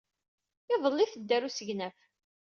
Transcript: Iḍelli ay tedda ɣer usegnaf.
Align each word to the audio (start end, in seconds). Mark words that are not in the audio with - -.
Iḍelli 0.73 1.03
ay 1.03 1.09
tedda 1.11 1.35
ɣer 1.37 1.43
usegnaf. 1.47 1.97